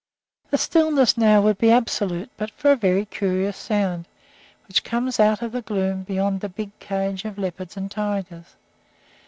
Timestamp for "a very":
2.71-3.05